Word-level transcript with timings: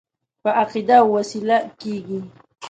په 0.41 0.49
عقیده 0.61 0.95
او 1.01 1.07
وسیله 1.17 1.57
کېږي. 1.81 2.19